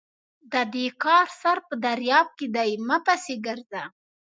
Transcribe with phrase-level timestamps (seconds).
[0.51, 3.83] د دې کار سر په درياب کې دی؛ مه پسې ګرځه!